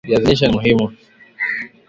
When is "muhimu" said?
0.57-0.85